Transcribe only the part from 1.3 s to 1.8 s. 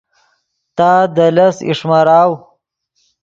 لس